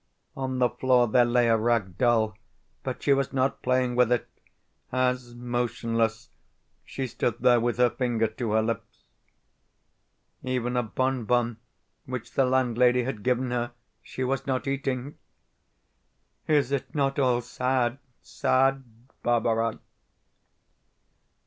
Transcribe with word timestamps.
On 0.35 0.57
the 0.57 0.67
floor 0.71 1.07
there 1.07 1.25
lay 1.25 1.47
a 1.47 1.55
rag 1.55 1.95
doll, 1.99 2.35
but 2.81 3.03
she 3.03 3.13
was 3.13 3.33
not 3.33 3.61
playing 3.61 3.95
with 3.95 4.11
it 4.11 4.27
as, 4.91 5.35
motionless, 5.35 6.31
she 6.83 7.05
stood 7.05 7.37
there 7.41 7.59
with 7.59 7.77
her 7.77 7.91
finger 7.91 8.25
to 8.25 8.53
her 8.53 8.63
lips. 8.63 9.03
Even 10.41 10.75
a 10.75 10.81
bon 10.81 11.25
bon 11.25 11.57
which 12.07 12.33
the 12.33 12.45
landlady 12.45 13.03
had 13.03 13.21
given 13.21 13.51
her 13.51 13.73
she 14.01 14.23
was 14.23 14.47
not 14.47 14.65
eating. 14.65 15.19
Is 16.47 16.71
it 16.71 16.95
not 16.95 17.19
all 17.19 17.39
sad, 17.41 17.99
sad, 18.23 18.83
Barbara? 19.21 19.77